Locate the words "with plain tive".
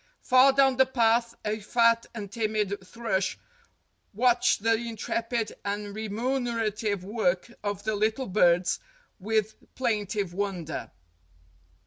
9.19-10.33